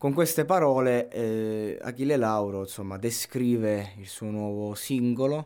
[0.00, 5.44] Con queste parole eh, Achille Lauro insomma, descrive il suo nuovo singolo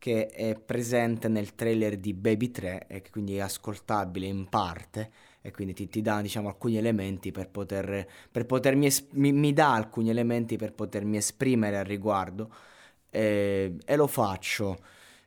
[0.00, 5.12] che è presente nel trailer di Baby 3 e che quindi è ascoltabile in parte
[5.40, 9.52] e quindi ti, ti dà diciamo, alcuni elementi per poter, per potermi es- mi, mi,
[9.52, 12.52] dà alcuni elementi per potermi esprimere al riguardo
[13.10, 14.76] eh, e lo faccio.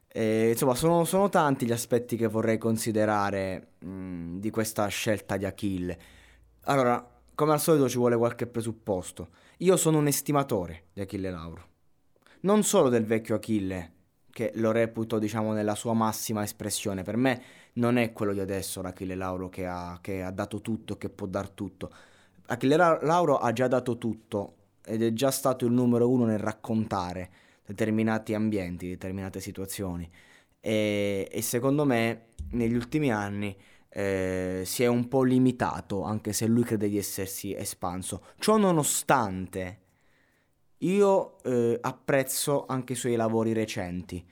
[0.10, 5.46] Eh, insomma, sono, sono, tanti gli aspetti che vorrei considerare mh, di questa scelta di
[5.46, 5.98] Achille.
[6.64, 9.28] Allora, come al solito ci vuole qualche presupposto.
[9.58, 11.68] Io sono un estimatore di Achille Lauro.
[12.40, 13.92] Non solo del vecchio Achille,
[14.32, 17.04] che lo reputo, diciamo, nella sua massima espressione.
[17.04, 17.42] Per me
[17.74, 21.10] non è quello di adesso l'Achille Lauro che ha, che ha dato tutto e che
[21.10, 21.92] può dar tutto.
[22.48, 27.30] Achille Lauro ha già dato tutto ed è già stato il numero uno nel raccontare
[27.64, 30.10] determinati ambienti, determinate situazioni.
[30.60, 33.56] E, e secondo me negli ultimi anni
[33.90, 38.24] eh, si è un po' limitato, anche se lui crede di essersi espanso.
[38.40, 39.80] Ciò nonostante,
[40.80, 44.26] io eh, apprezzo anche i suoi lavori recenti.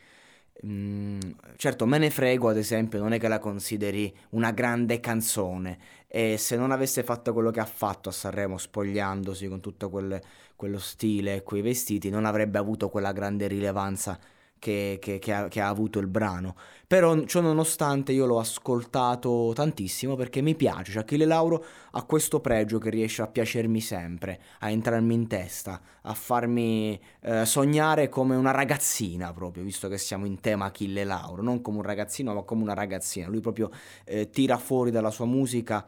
[0.66, 1.20] Mm,
[1.58, 5.78] certo, me ne frego, ad esempio, non è che la consideri una grande canzone.
[6.08, 10.22] E se non avesse fatto quello che ha fatto a Sanremo, spogliandosi con tutto quel,
[10.56, 14.20] quello stile e quei vestiti, non avrebbe avuto quella grande rilevanza
[14.60, 16.56] che, che, che, ha, che, ha, avuto il brano.
[16.88, 22.40] Però ciò nonostante io l'ho ascoltato tantissimo perché mi piace, cioè Achille Lauro ha questo
[22.40, 28.36] pregio che riesce a piacermi sempre, a entrarmi in testa, a farmi eh, sognare come
[28.36, 32.44] una ragazzina proprio, visto che siamo in tema Achille Lauro, non come un ragazzino ma
[32.44, 33.28] come una ragazzina.
[33.28, 33.72] Lui proprio
[34.04, 35.86] eh, tira fuori dalla sua musica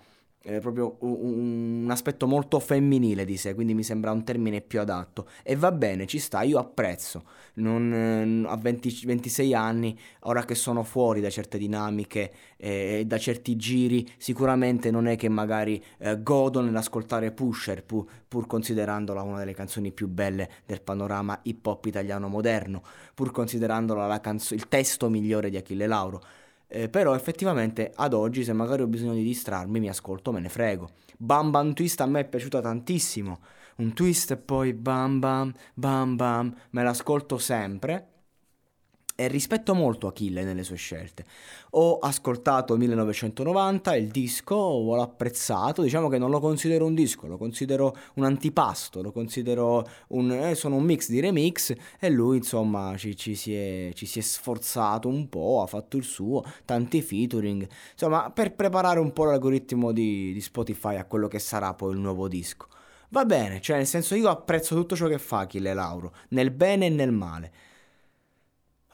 [0.56, 4.80] è proprio un, un, aspetto molto femminile di sé, quindi mi sembra un termine più
[4.80, 5.28] adatto.
[5.44, 7.24] E va bene, ci sta, io apprezzo.
[7.56, 13.18] Non, a 20, 26 anni, ora che sono fuori da certe dinamiche e eh, da
[13.18, 19.40] certi giri, sicuramente non è che magari eh, godo nell'ascoltare Pusher, pur, pur considerandola una
[19.40, 25.10] delle canzoni più belle del panorama hip hop italiano moderno, pur considerandola canzo- il testo
[25.10, 26.24] migliore di Achille Lauro.
[26.70, 30.50] Eh, però effettivamente ad oggi se magari ho bisogno di distrarmi mi ascolto, me ne
[30.50, 30.90] frego.
[31.18, 33.40] Bam Bam Twist a me è piaciuta tantissimo.
[33.78, 38.17] Un twist e poi bam bam bam bam, me l'ascolto sempre
[39.20, 41.26] e rispetto molto Achille nelle sue scelte.
[41.72, 47.40] Ho ascoltato 1990, il disco, l'ho apprezzato, diciamo che non lo considero un disco, lo
[47.40, 50.32] considero un antipasto, lo considero un...
[50.32, 54.20] Eh, sono un mix di remix e lui insomma ci, ci, si è, ci si
[54.20, 59.26] è sforzato un po', ha fatto il suo, tanti featuring, insomma per preparare un po'
[59.26, 62.68] l'algoritmo di, di Spotify a quello che sarà poi il nuovo disco.
[63.10, 66.86] Va bene, cioè nel senso io apprezzo tutto ciò che fa Achille Lauro, nel bene
[66.86, 67.52] e nel male.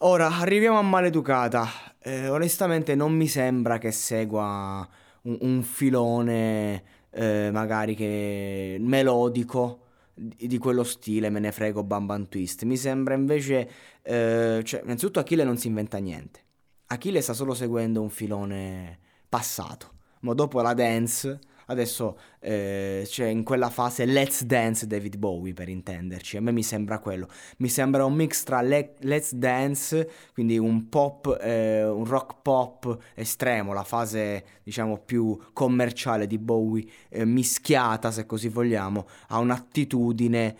[0.06, 1.66] Ora, arriviamo a Maleducata.
[2.00, 4.86] Eh, onestamente non mi sembra che segua
[5.22, 9.80] un, un filone eh, magari che melodico
[10.13, 12.63] di, di, quello stile, me ne frego Bamban Twist.
[12.63, 13.69] Mi sembra invece,
[14.02, 16.42] eh, cioè, innanzitutto Achille non si inventa niente.
[16.88, 19.00] Achille sta solo seguendo un filone
[19.30, 19.92] passato.
[20.19, 25.69] Ma dopo la dance Adesso eh, c'è in quella fase Let's Dance David Bowie per
[25.69, 30.57] intenderci, a me mi sembra quello, mi sembra un mix tra le- Let's Dance, quindi
[30.57, 37.25] un pop, eh, un rock pop estremo, la fase diciamo più commerciale di Bowie, eh,
[37.25, 40.56] mischiata se così vogliamo, a un'attitudine...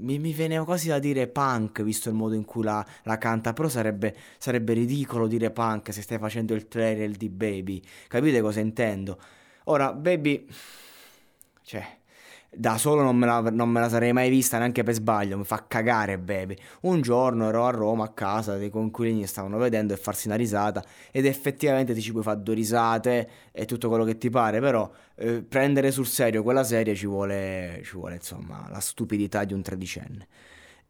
[0.00, 3.52] Mi, mi viene quasi da dire punk, visto il modo in cui la, la canta,
[3.52, 7.82] però sarebbe, sarebbe, ridicolo dire punk se stai facendo il trailer di Baby.
[8.08, 9.18] Capite cosa intendo?
[9.64, 10.46] Ora, Baby...
[11.62, 11.99] Cioè
[12.52, 15.44] da solo non me, la, non me, la, sarei mai vista neanche per sbaglio, mi
[15.44, 16.56] fa cagare baby.
[16.82, 20.84] Un giorno ero a Roma a casa, dei conquilini stavano vedendo e farsi una risata
[21.12, 24.90] ed effettivamente ti ci puoi fare due risate e tutto quello che ti pare, però
[25.16, 29.62] eh, prendere sul serio quella serie ci vuole, ci vuole insomma la stupidità di un
[29.62, 30.26] tredicenne.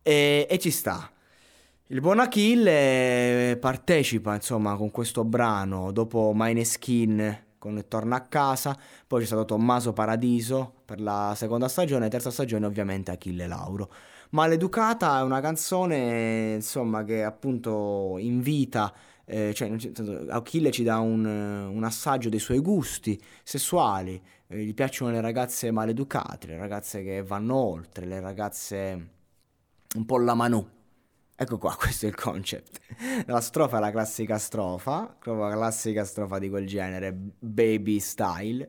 [0.02, 1.10] E, e ci sta.
[1.88, 8.76] Il buon Achille partecipa insomma con questo brano dopo Skin con Torna a casa,
[9.06, 13.92] poi c'è stato Tommaso Paradiso per la seconda stagione, terza stagione ovviamente Achille Lauro.
[14.30, 18.92] Maleducata è una canzone insomma che appunto invita
[19.26, 19.70] eh, cioè,
[20.30, 25.70] Achille ci dà un, un, assaggio dei suoi gusti sessuali, eh, gli piacciono le ragazze
[25.70, 29.08] maleducate, le ragazze che vanno oltre, le ragazze
[29.94, 30.66] un po' la manù.
[31.42, 32.80] Ecco qua, questo è il concept.
[33.24, 38.68] La strofa è la classica strofa, la classica strofa di quel genere, baby style.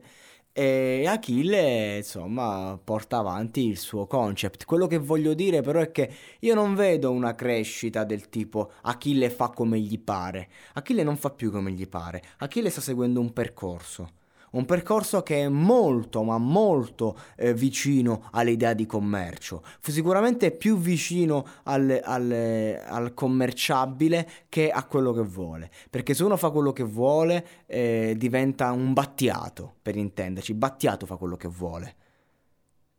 [0.52, 4.64] E Achille, insomma, porta avanti il suo concept.
[4.64, 6.10] Quello che voglio dire però è che
[6.40, 10.48] io non vedo una crescita del tipo Achille fa come gli pare.
[10.72, 12.22] Achille non fa più come gli pare.
[12.38, 14.20] Achille sta seguendo un percorso
[14.52, 21.46] un percorso che è molto ma molto eh, vicino all'idea di commercio, sicuramente più vicino
[21.64, 26.84] al, al, al, commerciabile che a quello che vuole, perché se uno fa quello che
[26.84, 31.96] vuole eh, diventa un battiato, per intenderci, battiato fa quello che vuole.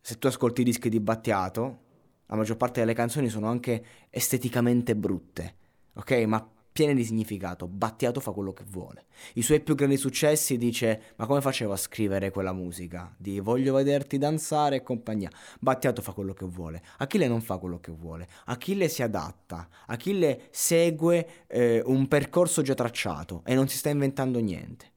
[0.00, 1.78] Se tu ascolti i dischi di Battiato,
[2.26, 5.54] la maggior parte delle canzoni sono anche esteticamente brutte,
[5.94, 6.12] ok?
[6.26, 7.68] Ma piene di significato.
[7.68, 9.04] Battiato fa quello che vuole.
[9.34, 13.14] I suoi più grandi successi dice: Ma come facevo a scrivere quella musica?
[13.16, 15.30] Di voglio vederti danzare e compagnia.
[15.60, 16.82] Battiato fa quello che vuole.
[16.98, 18.26] Achille non fa quello che vuole.
[18.46, 19.68] Achille si adatta.
[19.86, 24.90] Achille segue eh, un percorso già tracciato e non si sta inventando niente.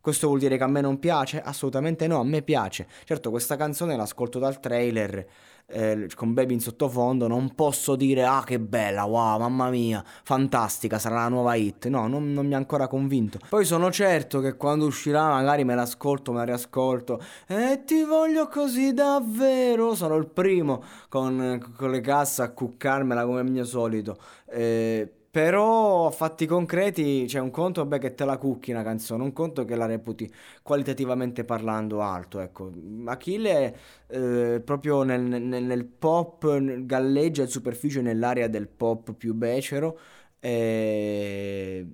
[0.00, 1.42] Questo vuol dire che a me non piace?
[1.42, 2.88] Assolutamente no, a me piace.
[3.04, 5.28] Certo, questa canzone l'ascolto dal trailer
[5.70, 10.98] eh, con Baby in sottofondo, non posso dire ah che bella, wow, mamma mia, fantastica,
[10.98, 11.86] sarà la nuova hit.
[11.88, 13.38] No, non, non mi ha ancora convinto.
[13.48, 18.48] Poi sono certo che quando uscirà magari me l'ascolto, me la riascolto e ti voglio
[18.48, 19.94] così davvero.
[19.94, 24.18] Sono il primo con, con le casse a cuccarmela come mio solito.
[24.46, 29.22] Eh, però a fatti concreti c'è un conto vabbè, che te la cucchi una canzone,
[29.22, 30.28] un conto che la reputi
[30.62, 32.40] qualitativamente parlando alto.
[32.40, 32.72] Ecco.
[33.06, 33.76] Achille
[34.08, 39.98] eh, proprio nel, nel, nel, pop galleggia il superficie nell'area del pop più becero.
[40.40, 41.86] E...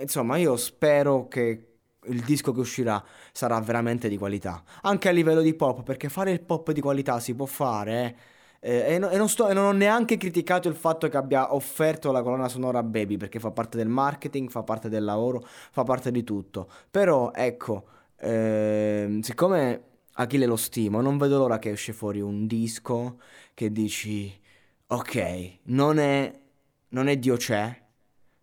[0.00, 1.64] Insomma, io spero che
[2.06, 3.02] il disco che uscirà
[3.32, 4.62] sarà veramente di qualità.
[4.82, 8.36] Anche a livello di pop, perché fare il pop di qualità si può fare, eh
[8.60, 11.54] eh, e, no, e, non sto, e, non ho neanche criticato il fatto che abbia
[11.54, 15.46] offerto la colonna sonora a Baby perché fa parte del marketing, fa parte del lavoro,
[15.46, 16.68] fa parte di tutto.
[16.90, 19.82] Però ecco, eh, siccome
[20.14, 23.20] Achille lo stimo, non vedo l'ora che esce fuori un disco
[23.54, 24.40] che dici
[24.88, 26.40] ok, non è,
[26.88, 27.82] non è Dio c'è,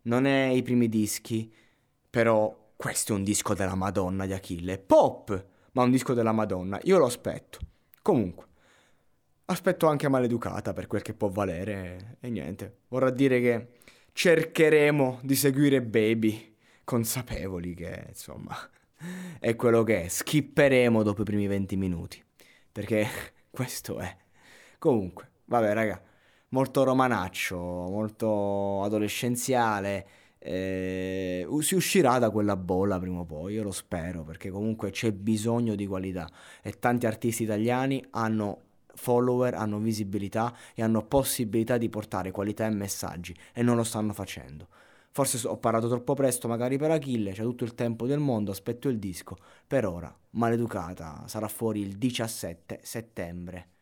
[0.02, 1.52] non è i primi dischi,
[2.08, 4.78] però questo è un disco della Madonna di Achille.
[4.78, 6.78] Pop, ma un disco della Madonna.
[6.84, 7.58] Io lo aspetto.
[8.02, 8.46] Comunque.
[9.48, 12.78] Aspetto anche maleducata per quel che può valere e niente.
[12.88, 13.68] Vorrà dire che
[14.12, 18.56] cercheremo di seguire Baby, consapevoli che insomma
[19.38, 20.08] è quello che è.
[20.08, 22.20] Skipperemo dopo i primi 20 minuti.
[22.72, 23.06] Perché
[23.48, 24.16] questo è.
[24.80, 26.02] Comunque, vabbè raga,
[26.48, 30.08] molto romanaccio, molto adolescenziale.
[30.40, 35.12] Eh, si uscirà da quella bolla prima o poi, io lo spero, perché comunque c'è
[35.12, 36.28] bisogno di qualità
[36.62, 38.65] e tanti artisti italiani hanno
[38.96, 44.12] follower, hanno visibilità e hanno possibilità di portare qualità e messaggi e non lo stanno
[44.12, 44.68] facendo.
[45.10, 48.88] Forse ho parlato troppo presto, magari per Achille, c'è tutto il tempo del mondo, aspetto
[48.88, 49.36] il disco.
[49.66, 53.75] Per ora, maleducata, sarà fuori il 17 settembre.